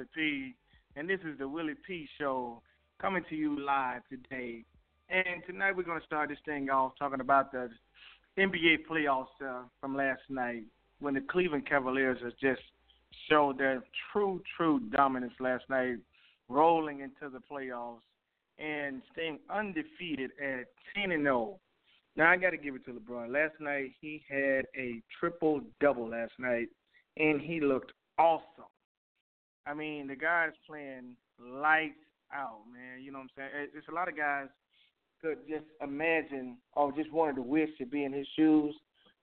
[0.00, 0.54] Willie P,
[0.96, 2.62] and this is the Willie P Show
[3.02, 4.64] coming to you live today.
[5.10, 7.68] And tonight we're going to start this thing off talking about the
[8.38, 10.62] NBA playoffs uh, from last night
[11.00, 12.62] when the Cleveland Cavaliers has just
[13.28, 15.96] showed their true, true dominance last night,
[16.48, 18.00] rolling into the playoffs
[18.58, 20.64] and staying undefeated at
[20.96, 21.58] 10 and 0.
[22.16, 23.30] Now I got to give it to LeBron.
[23.30, 26.68] Last night he had a triple double last night,
[27.18, 28.69] and he looked awesome.
[29.66, 31.94] I mean, the guy's playing lights
[32.32, 33.02] out, man.
[33.02, 33.68] You know what I'm saying?
[33.74, 34.48] It's a lot of guys
[35.20, 38.74] could just imagine or just wanted to wish to be in his shoes,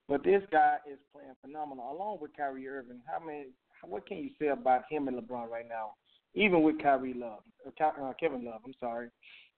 [0.08, 3.02] but this guy is playing phenomenal, along with Kyrie Irving.
[3.06, 3.48] How many?
[3.84, 5.94] What can you say about him and LeBron right now?
[6.34, 8.62] Even with Kyrie Love, uh, Kevin Love.
[8.66, 9.10] I'm sorry.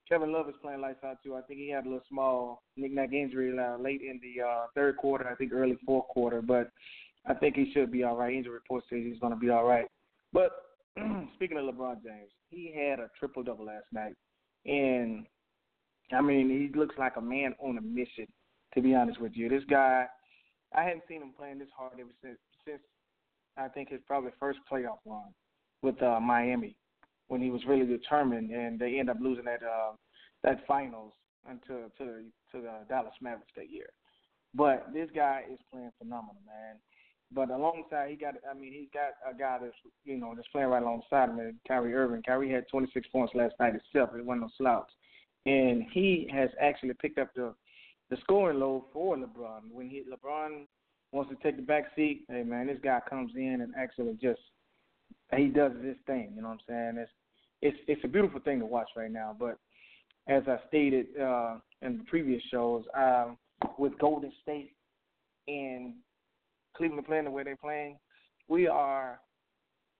[0.08, 1.36] Kevin Love is playing lights out too.
[1.36, 4.97] I think he had a little small knick-knack injury uh, late in the uh, third
[4.97, 5.27] quarter.
[5.27, 6.71] I think early fourth quarter, but
[7.27, 8.33] I think he should be all right.
[8.33, 9.86] Injury report says he's going to be all right.
[10.33, 10.52] But
[11.36, 14.14] speaking of LeBron James, he had a triple double last night,
[14.66, 15.25] and
[16.11, 18.27] I mean he looks like a man on a mission.
[18.76, 20.05] To be honest with you, this guy,
[20.76, 22.37] I hadn't seen him playing this hard ever since
[22.67, 22.82] since
[23.58, 25.33] I think his probably first playoff run
[25.82, 26.76] with uh, Miami
[27.27, 29.93] when he was really determined, and they end up losing that uh,
[30.43, 31.14] that finals
[31.48, 33.89] until to to the Dallas Mavericks that year.
[34.54, 36.77] But this guy is playing phenomenal, man.
[37.32, 40.70] But alongside, he got, I mean, he's got a guy that's, you know, that's playing
[40.70, 42.23] right alongside him, Kyrie Irving.
[42.23, 44.16] Kyrie had 26 points last night himself.
[44.16, 44.90] It wasn't no slouch.
[45.45, 47.54] And he has actually picked up the
[48.10, 49.72] the scoring load for LeBron.
[49.72, 50.66] When he LeBron
[51.12, 54.42] wants to take the back seat, hey man, this guy comes in and actually just
[55.36, 56.34] he does this thing.
[56.36, 56.98] You know what I'm saying?
[56.98, 57.11] It's
[57.61, 59.36] it's it's a beautiful thing to watch right now.
[59.40, 59.60] But
[60.28, 63.38] as I stated uh, in the previous shows, um,
[63.78, 64.73] with Golden State
[65.48, 65.94] and
[66.80, 67.98] Cleveland playing the way they're playing,
[68.48, 69.20] we are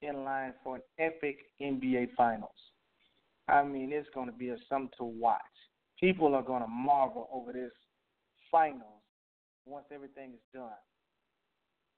[0.02, 2.50] in line for an epic NBA Finals.
[3.50, 5.42] I mean, it's going to be a something to watch.
[6.00, 7.72] People are going to marvel over this
[8.50, 9.04] finals
[9.66, 10.70] once everything is done.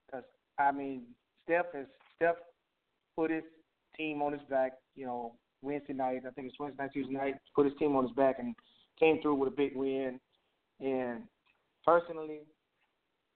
[0.06, 0.24] Because
[0.58, 1.02] I mean,
[1.44, 2.34] Steph has Steph
[3.16, 3.44] put his
[3.96, 4.72] team on his back.
[4.96, 8.04] You know, Wednesday night, I think it's Wednesday night, Tuesday night, put his team on
[8.04, 8.56] his back and
[8.98, 10.18] came through with a big win.
[10.80, 11.22] And
[11.86, 12.40] personally,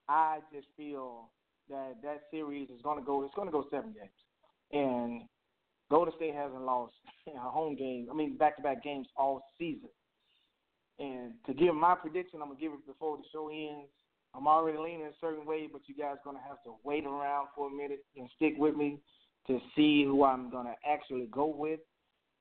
[0.09, 1.29] I just feel
[1.69, 3.23] that that series is going to go.
[3.23, 4.09] It's going to go seven games,
[4.71, 5.21] and
[5.89, 6.93] Golden State hasn't lost
[7.27, 8.07] a home game.
[8.11, 9.89] I mean, back-to-back games all season.
[10.99, 13.89] And to give my prediction, I'm gonna give it before the show ends.
[14.33, 17.47] I'm already leaning a certain way, but you guys are gonna have to wait around
[17.55, 18.99] for a minute and stick with me
[19.47, 21.79] to see who I'm gonna actually go with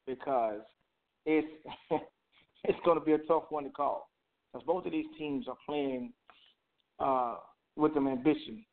[0.06, 0.62] because
[1.26, 1.46] it's
[2.64, 4.08] it's gonna be a tough one to call
[4.52, 6.12] because both of these teams are playing
[6.98, 7.36] uh,
[7.76, 8.64] with some ambition,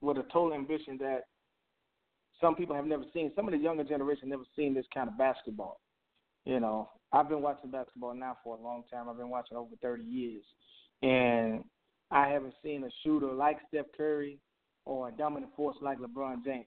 [0.00, 1.22] with a total ambition that
[2.40, 3.32] some people have never seen.
[3.34, 5.80] Some of the younger generation never seen this kind of basketball.
[6.44, 9.08] You know, I've been watching basketball now for a long time.
[9.08, 10.42] I've been watching over 30 years,
[11.02, 11.64] and
[12.10, 14.38] I haven't seen a shooter like Steph Curry
[14.84, 16.66] or a dominant force like LeBron James.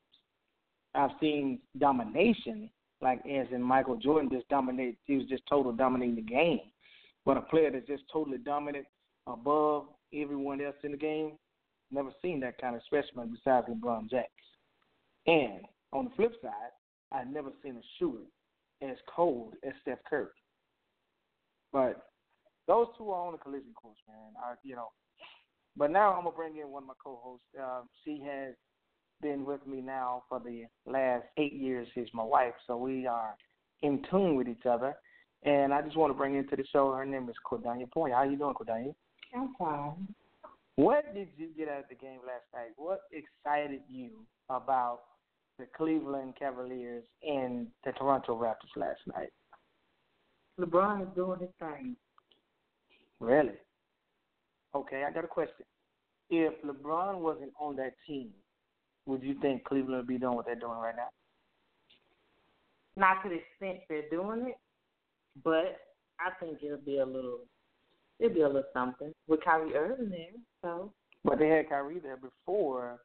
[0.94, 2.70] I've seen domination,
[3.02, 4.98] like as in Michael Jordan just dominated.
[5.06, 6.60] He was just total dominating the game.
[7.26, 8.86] But a player that's just totally dominant
[9.26, 11.34] above everyone else in the game,
[11.92, 14.26] never seen that kind of specimen besides LeBron James.
[15.28, 16.72] And on the flip side,
[17.12, 18.24] I've never seen a shooter
[18.82, 20.28] as cold as Steph Curry.
[21.72, 22.08] But
[22.68, 24.34] those two are on the collision course, man.
[24.44, 24.90] I, you know.
[25.78, 27.46] But now I'm gonna bring in one of my co-hosts.
[27.60, 28.56] Uh, she has
[29.22, 31.88] been with me now for the last eight years.
[31.94, 33.36] She's my wife, so we are
[33.82, 34.96] in tune with each other.
[35.44, 36.92] And I just want to bring into the show.
[36.92, 38.14] Her name is Cordania Point.
[38.14, 38.94] How you doing, Cordania?
[39.36, 40.08] I'm fine.
[40.76, 42.72] What did you get out of the game last night?
[42.78, 45.02] What excited you about
[45.60, 49.30] the Cleveland Cavaliers and the Toronto Raptors last night?
[50.60, 51.96] LeBron is doing his thing.
[53.20, 53.54] Really?
[54.74, 55.66] Okay, I got a question.
[56.30, 58.30] If LeBron wasn't on that team,
[59.06, 61.10] would you think Cleveland would be doing what they're doing right now?
[62.96, 64.58] Not to the extent they're doing it,
[65.44, 65.80] but
[66.20, 67.40] I think it'll be a little,
[68.22, 70.40] it'll be a little something with Kyrie Irving there.
[70.62, 70.94] So.
[71.24, 73.00] But they had Kyrie there before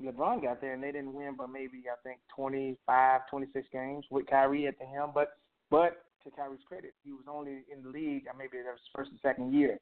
[0.00, 4.26] LeBron got there, and they didn't win, but maybe I think 25, 26 games with
[4.26, 5.12] Kyrie at the helm.
[5.14, 5.34] But
[5.70, 9.10] but to Kyrie's credit, he was only in the league uh, maybe that was first
[9.10, 9.78] and second year,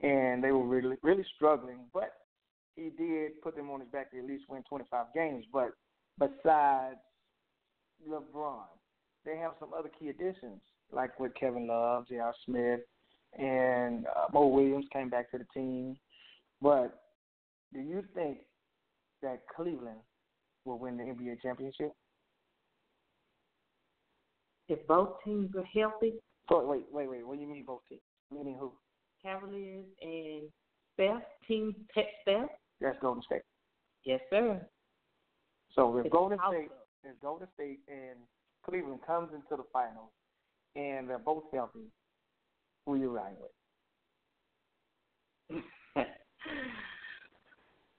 [0.00, 1.78] and they were really really struggling.
[1.92, 2.12] But
[2.76, 5.44] he did put them on his back to at least win 25 games.
[5.52, 5.72] But
[6.18, 6.98] besides
[8.08, 8.66] LeBron,
[9.24, 10.60] they have some other key additions
[10.92, 12.32] like with Kevin Love, J.R.
[12.46, 12.80] Smith,
[13.38, 15.96] and uh, Mo Williams came back to the team.
[16.60, 17.02] But
[17.72, 18.38] do you think
[19.22, 20.00] that Cleveland
[20.64, 21.92] will win the NBA championship?
[24.68, 26.14] If both teams are healthy.
[26.48, 27.26] So wait, wait, wait.
[27.26, 28.00] What do you mean both teams?
[28.30, 28.72] Meaning who?
[29.22, 30.42] Cavaliers and
[30.94, 32.48] Steph, Team Steph.
[32.80, 33.42] That's Golden State.
[34.04, 34.60] Yes, sir.
[35.74, 36.70] So if it's Golden State,
[37.04, 38.18] if Golden State and
[38.64, 40.10] Cleveland comes into the finals,
[40.76, 41.90] and they're both healthy,
[42.88, 43.36] who you riding
[45.50, 45.62] with?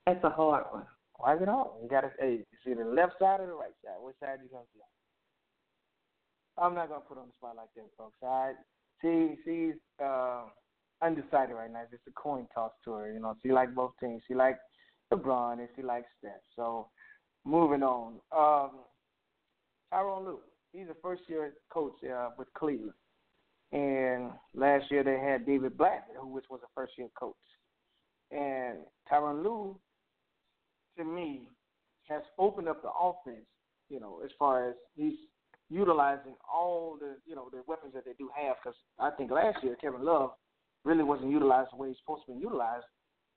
[0.07, 0.86] That's a hard one.
[1.18, 1.68] Why is it hard?
[1.83, 4.01] You gotta hey, see the left side or the right side.
[4.01, 4.80] Which side you gonna see?
[6.57, 8.18] I'm not gonna put on the spot like that, folks.
[8.24, 8.53] I
[9.01, 10.45] see she's uh,
[11.03, 11.81] undecided right now.
[11.83, 13.13] It's just a coin toss to her.
[13.13, 14.24] You know, she like both teams.
[14.27, 14.57] She like
[15.13, 16.41] LeBron and she likes Steph.
[16.56, 16.88] So
[17.45, 18.15] moving on.
[18.36, 18.71] Um,
[19.94, 20.39] Tyronn Lue.
[20.74, 22.94] He's a first year coach uh, with Cleveland.
[23.71, 25.74] And last year they had David
[26.19, 27.36] who which was a first year coach.
[28.31, 28.80] And
[29.12, 29.80] Tyronn Lue
[31.00, 31.48] to me,
[32.10, 33.45] has opened up the offense.
[33.89, 35.18] You know, as far as he's
[35.69, 38.57] utilizing all the you know the weapons that they do have.
[38.62, 40.31] Because I think last year Kevin Love
[40.86, 42.86] really wasn't utilized the way he's supposed to be utilized,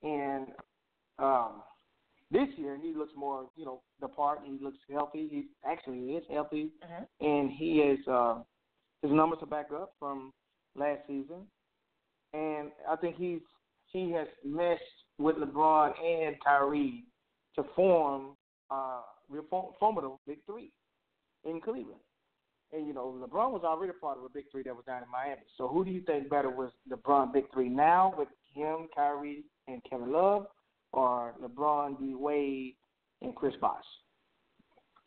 [0.03, 0.47] and
[1.17, 1.63] um,
[2.29, 4.39] this year he looks more you know the part.
[4.45, 5.27] He looks healthy.
[5.31, 7.05] He actually is healthy, uh-huh.
[7.19, 8.41] and he is uh,
[9.03, 10.33] his numbers are back up from
[10.75, 11.45] last season,
[12.33, 13.41] and I think he's
[13.87, 14.81] he has meshed
[15.19, 17.03] with LeBron and Kyrie
[17.55, 18.35] to form
[18.71, 19.01] uh,
[19.79, 20.71] formidable big three
[21.45, 21.99] in Cleveland.
[22.71, 25.11] And you know, LeBron was already part of a big three that was down in
[25.11, 25.41] Miami.
[25.57, 29.81] So who do you think better was LeBron big three now with him, Kyrie, and
[29.87, 30.47] Kevin Love,
[30.91, 32.75] or LeBron, D Wade,
[33.21, 33.83] and Chris Bosh?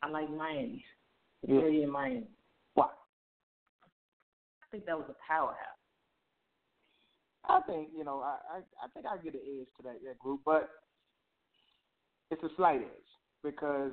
[0.03, 0.85] I like Miami.
[1.49, 1.61] Yeah.
[1.61, 2.29] Three in Miami.
[4.67, 5.57] I think that was a powerhouse.
[7.49, 10.19] I think you know I I, I think I get an edge to that, that
[10.19, 10.69] group, but
[12.31, 13.11] it's a slight edge
[13.45, 13.93] because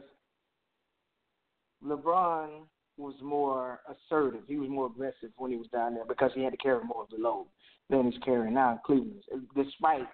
[1.85, 2.61] LeBron
[2.97, 4.41] was more assertive.
[4.47, 7.03] He was more aggressive when he was down there because he had to carry more
[7.03, 7.47] of the load
[7.89, 9.23] than he's carrying now in Cleveland.
[9.55, 10.07] Despite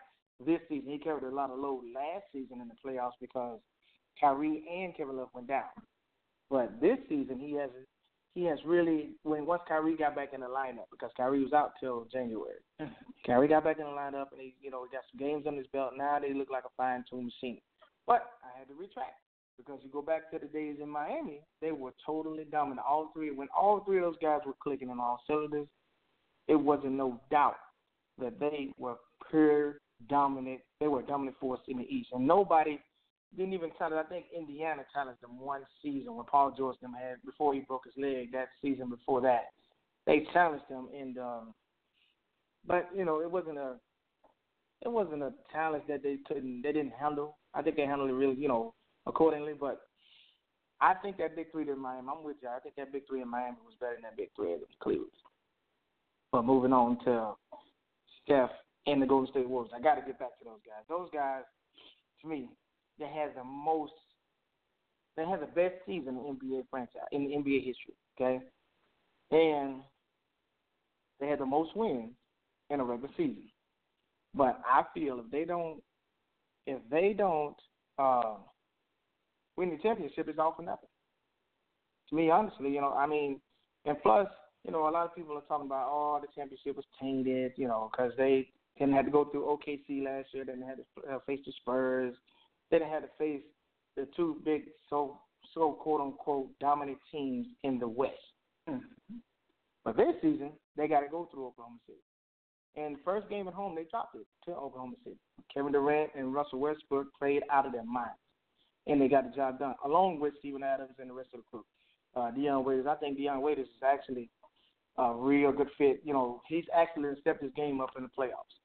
[0.46, 3.60] this season, he carried a lot of load last season in the playoffs because
[4.20, 5.70] Kyrie and Kevin Love went down.
[6.50, 7.70] But this season, he has
[8.40, 11.74] he has really when once Kyrie got back in the lineup because Kyrie was out
[11.80, 12.64] till January.
[12.82, 12.94] Mm-hmm.
[13.26, 15.58] Kyrie got back in the lineup and he you know he got some games on
[15.58, 15.92] his belt.
[15.98, 17.60] Now they look like a fine tuned machine.
[18.08, 19.20] But I had to retract
[19.58, 22.88] because you go back to the days in Miami, they were totally dominant.
[22.90, 25.68] All three, when all three of those guys were clicking on all cylinders,
[26.48, 27.58] it wasn't no doubt
[28.20, 28.96] that they were
[29.30, 30.62] pure dominant.
[30.80, 32.80] They were a dominant force in the East, and nobody
[33.38, 34.04] didn't even challenge.
[34.06, 37.86] I think Indiana challenged them one season when Paul George them had before he broke
[37.86, 38.32] his leg.
[38.32, 39.50] That season before that,
[40.06, 41.54] they challenged them, and um,
[42.66, 43.76] but you know it wasn't a
[44.82, 47.38] it wasn't a challenge that they couldn't they didn't handle.
[47.54, 48.74] I think they handled it really, you know,
[49.06, 49.54] accordingly.
[49.60, 49.82] But
[50.82, 52.50] I think that big three in Miami, I'm with you.
[52.50, 55.12] I think that big three in Miami was better than that big three in Cleveland.
[56.32, 57.34] But moving on to
[58.24, 58.52] Steph
[58.86, 60.86] and the Golden State Warriors, I got to get back to those guys.
[60.88, 61.44] Those guys,
[62.22, 62.50] to me,
[63.00, 63.94] they have the most,
[65.18, 67.96] they have the best season in NBA franchise in the NBA history.
[68.20, 68.40] Okay,
[69.32, 69.82] and
[71.20, 72.12] they had the most wins
[72.70, 73.50] in a regular season.
[74.36, 75.82] But I feel if they don't
[76.68, 77.56] if they don't
[77.98, 78.36] uh,
[79.58, 80.90] win the championship, it's all for nothing.
[82.10, 83.40] To me, honestly, you know, I mean,
[83.86, 84.28] and plus,
[84.64, 87.68] you know, a lot of people are talking about, oh, the championship was tainted, you
[87.68, 91.14] know, because they didn't have to go through OKC last year, they didn't have to
[91.14, 92.16] uh, face the Spurs,
[92.70, 93.42] they didn't have to face
[93.96, 95.20] the two big, so
[95.54, 98.14] so quote unquote dominant teams in the West.
[98.70, 99.16] Mm-hmm.
[99.84, 102.00] But this season, they got to go through Oklahoma City.
[102.76, 105.18] And first game at home, they dropped it to Oklahoma City.
[105.54, 108.20] Kevin Durant and Russell Westbrook played out of their minds.
[108.88, 111.46] and they got the job done, along with Steven Adams and the rest of the
[111.50, 111.66] crew.
[112.16, 114.30] Uh, Dion Waiters, I think Dion Waiters is actually
[114.98, 116.02] a real good fit.
[116.04, 118.59] You know, he's actually stepped his game up in the playoffs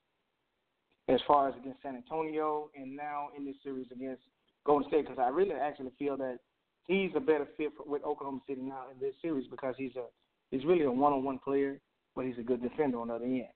[1.09, 4.23] as far as against San Antonio and now in this series against
[4.65, 6.39] Golden State because I really actually feel that
[6.87, 10.07] he's a better fit for, with Oklahoma City now in this series because he's a
[10.51, 11.81] he's really a one-on-one player,
[12.17, 13.49] but he's a good defender on the other end.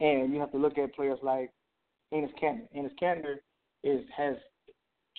[0.00, 1.50] And you have to look at players like
[2.12, 2.66] Enes Kanter.
[2.76, 3.36] Enes Kanter
[3.82, 4.36] is has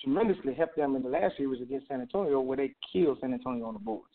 [0.02, 3.66] tremendously helped them in the last series against San Antonio, where they killed San Antonio
[3.66, 4.06] on the boards.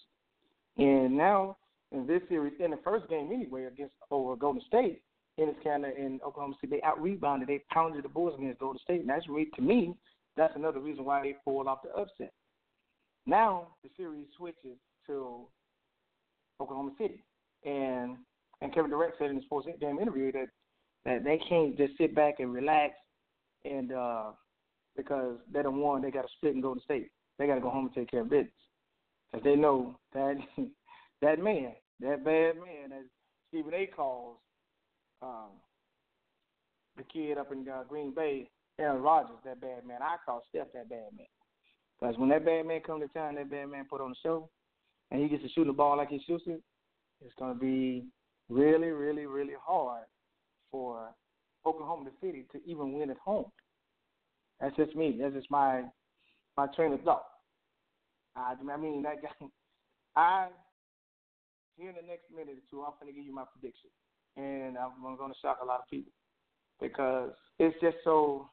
[0.78, 1.58] And now
[1.92, 5.02] in this series, in the first game anyway, against over Golden State,
[5.40, 9.10] Kanter and Oklahoma City, they out rebounded, they pounded the Bulls against Golden State, and
[9.10, 9.96] that's really, to me,
[10.36, 12.32] that's another reason why they pulled off the upset.
[13.26, 14.78] Now the series switches
[15.08, 15.42] to
[16.62, 17.24] Oklahoma City,
[17.66, 18.18] and
[18.62, 20.48] and Kevin Durant said in his post game interview that
[21.06, 22.94] that they can't just sit back and relax
[23.66, 24.32] and uh
[24.96, 27.10] because they don't want they got to split and go to state.
[27.38, 28.52] They got to go home and take care of business
[29.32, 30.38] because they know that
[31.22, 33.06] that man, that bad man, as
[33.50, 33.88] Stephen A.
[33.88, 34.38] calls
[35.22, 35.52] um,
[36.98, 40.02] the kid up in uh, Green Bay, Aaron Rodgers, that bad man.
[40.02, 41.28] I call Steph that bad man
[42.00, 44.50] because when that bad man comes to town, that bad man put on a show,
[45.12, 46.62] and he gets to shoot the ball like he shoots it.
[47.26, 48.06] It's going to be
[48.50, 50.04] really, really, really hard
[50.72, 51.10] for
[51.66, 53.46] Oklahoma City to even win at home.
[54.62, 55.18] That's just me.
[55.20, 55.84] That's just my
[56.56, 57.26] my train of thought.
[58.36, 59.48] I, I mean, that guy.
[60.16, 60.48] I
[61.78, 63.90] here in the next minute or two, I'm going to give you my prediction,
[64.38, 66.12] and I'm going to shock a lot of people
[66.80, 68.50] because it's just so.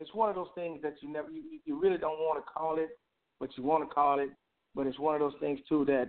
[0.00, 2.78] It's one of those things that you never, you, you really don't want to call
[2.78, 2.90] it,
[3.40, 4.28] but you want to call it.
[4.74, 6.08] But it's one of those things too that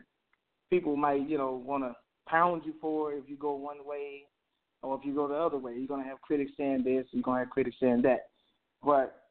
[0.69, 1.95] people might, you know, want to
[2.27, 4.25] pound you for if you go one way
[4.83, 5.73] or if you go the other way.
[5.75, 8.27] You're gonna have critics saying this, you're gonna have critics saying that.
[8.83, 9.23] But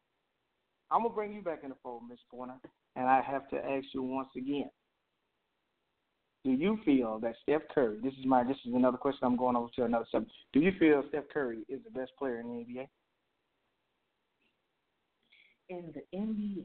[0.91, 2.55] I'm gonna bring you back in the fold, Miss Pointer,
[2.97, 4.71] and I have to ask you once again.
[6.49, 7.99] Do you feel that Steph Curry?
[8.03, 8.43] This is my.
[8.43, 9.21] This is another question.
[9.25, 10.33] I'm going over to another subject.
[10.55, 12.89] Do you feel Steph Curry is the best player in the NBA?
[15.69, 16.65] In the NBA.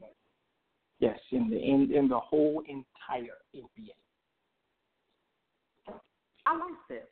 [1.00, 3.92] Yes, in the in in the whole entire NBA.
[6.46, 7.02] I like Steph.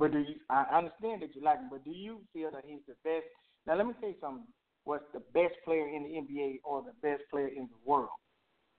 [0.00, 0.34] But do you?
[0.50, 3.26] I understand that you like him, but do you feel that he's the best?
[3.64, 4.42] Now, let me say something.
[4.82, 8.08] What's the best player in the NBA or the best player in the world?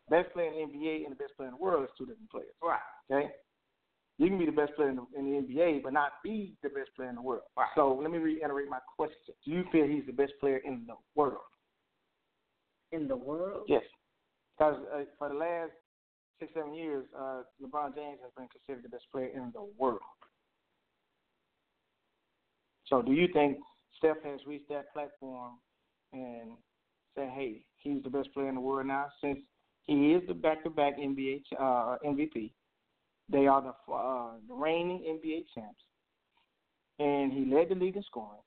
[0.09, 2.29] Best player in the NBA and the best player in the world is two different
[2.31, 2.53] players.
[2.63, 2.79] Right.
[3.11, 3.29] Okay.
[4.17, 6.69] You can be the best player in the, in the NBA, but not be the
[6.69, 7.43] best player in the world.
[7.57, 7.69] Right.
[7.75, 9.33] So let me reiterate my question.
[9.45, 11.37] Do you feel he's the best player in the world?
[12.91, 13.63] In the world?
[13.67, 13.83] Yes.
[14.57, 15.71] Because uh, for the last
[16.39, 19.99] six, seven years, uh, LeBron James has been considered the best player in the world.
[22.87, 23.59] So do you think
[23.97, 25.53] Steph has reached that platform
[26.11, 26.51] and
[27.15, 29.39] say, hey, he's the best player in the world now since
[29.97, 32.51] he is the back-to-back NBA uh, MVP.
[33.31, 35.81] They are the, uh, the reigning NBA champs,
[36.99, 38.41] and he led the league in scoring.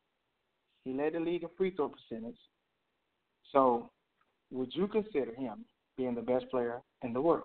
[0.84, 2.38] He led the league in free throw percentage.
[3.52, 3.90] So,
[4.50, 5.64] would you consider him
[5.96, 7.44] being the best player in the world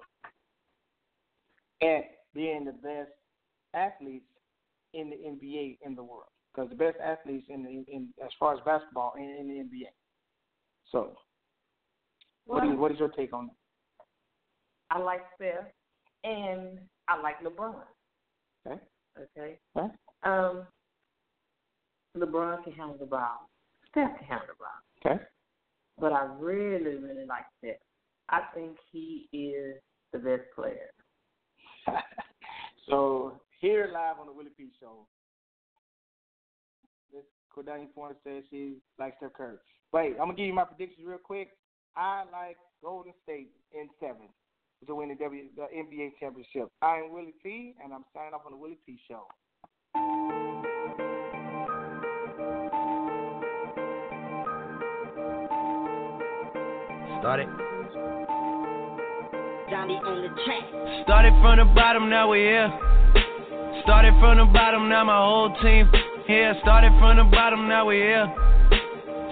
[1.81, 3.11] and being the best
[3.73, 4.25] athletes
[4.93, 6.29] in the NBA in the world?
[6.57, 9.89] because the best athletes in, the, in as far as basketball in, in the NBA.
[10.91, 11.13] So,
[12.45, 13.66] what is what is your take on that?
[14.89, 15.65] I like Steph,
[16.23, 17.75] and I like LeBron.
[18.65, 18.79] Okay.
[19.17, 19.59] Okay.
[19.77, 19.93] Okay.
[20.23, 20.63] Um,
[22.17, 23.49] LeBron can handle the ball.
[23.91, 25.13] Steph can handle the ball.
[25.15, 25.23] Okay.
[25.99, 27.77] But I really, really like Steph.
[28.29, 29.75] I think he is
[30.13, 30.91] the best player.
[32.89, 35.07] so here live on the Willie P Show,
[37.49, 39.57] Cordelia Pointer says she likes Steph Curry.
[39.91, 41.49] Wait, I'm gonna give you my predictions real quick.
[41.95, 44.29] I like Golden State in seven
[44.85, 46.69] to win the W the NBA championship.
[46.81, 49.25] I am Willie P, and I'm signing off on the Willie P Show.
[57.19, 57.47] Started.
[59.69, 60.63] Johnny on the track.
[61.03, 62.69] Started from the bottom, now we're here.
[63.83, 65.89] Started from the bottom, now my whole team
[66.27, 66.55] here.
[66.61, 68.27] Started from the bottom, now we're here.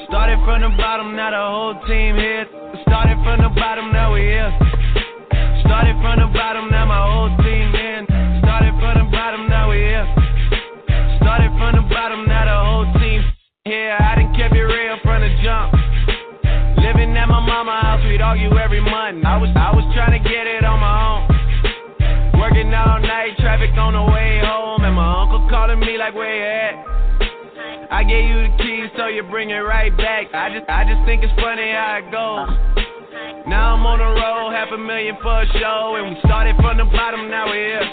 [0.10, 2.46] Started from the bottom, now the whole team here.
[2.82, 4.65] Started from the bottom, now we here.
[5.66, 8.06] Started from the bottom, now my whole team in.
[8.46, 10.08] Started from the bottom, now we here.
[11.22, 13.26] Started from the bottom, now the whole team
[13.66, 13.98] here.
[14.00, 15.74] I done kept it real from the jump.
[16.78, 19.26] Living at my mama house, we'd argue every month.
[19.26, 21.22] I was I was trying to get it on my own.
[22.40, 26.30] Working all night, traffic on the way home, and my uncle calling me like, where
[26.30, 27.92] you at?
[27.92, 30.28] I gave you the keys, so you bring it right back.
[30.34, 32.95] I just, I just think it's funny how it goes.
[33.48, 36.02] Now I'm on the road, half a million for a show.
[36.02, 37.86] And we started from the bottom, now we're here.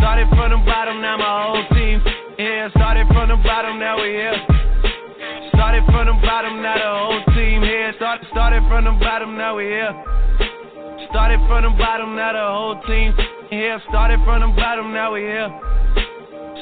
[0.00, 2.00] Started from the bottom, now my whole team.
[2.40, 4.40] Yeah, started from the bottom, now we're here.
[5.52, 7.92] Started from the bottom, now the whole team here.
[8.00, 9.92] Start, started from the bottom, now we're here.
[11.12, 13.12] Started from the bottom, now the whole team
[13.52, 13.76] here.
[13.92, 15.52] Started from the bottom, now we're here.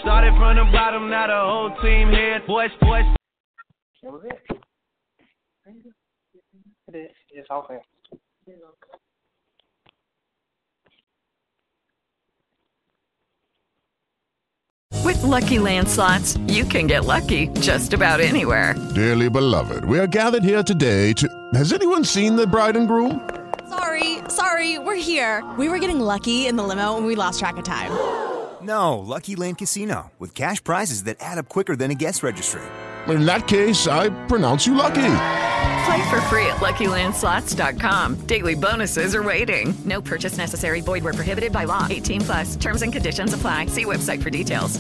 [0.03, 2.43] Started from the bottom, now the whole team here.
[2.43, 3.07] Boys, boys.
[4.03, 4.59] That was it.
[6.89, 7.18] It is.
[7.33, 7.83] It's all fair.
[15.05, 18.75] With Lucky Land slots, you can get lucky just about anywhere.
[18.95, 21.29] Dearly beloved, we are gathered here today to.
[21.55, 23.29] Has anyone seen the bride and groom?
[23.69, 25.45] Sorry, sorry, we're here.
[25.59, 27.91] We were getting lucky in the limo and we lost track of time.
[28.61, 32.61] No, Lucky Land Casino, with cash prizes that add up quicker than a guest registry.
[33.07, 35.15] In that case, I pronounce you lucky.
[35.89, 38.17] Play for free at LuckyLandSlots.com.
[38.27, 39.73] Daily bonuses are waiting.
[39.87, 40.83] No purchase necessary.
[40.83, 41.87] Void were prohibited by law.
[41.89, 42.57] 18 plus.
[42.57, 43.67] Terms and conditions apply.
[43.67, 44.79] See website for details.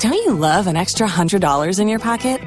[0.00, 2.40] Don't you love an extra hundred dollars in your pocket?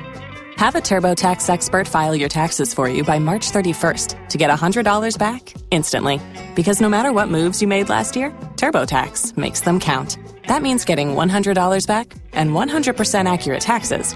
[0.58, 5.20] Have a TurboTax expert file your taxes for you by March 31st to get $100
[5.20, 6.20] back instantly.
[6.56, 10.18] Because no matter what moves you made last year, TurboTax makes them count.
[10.48, 14.16] That means getting $100 back and 100% accurate taxes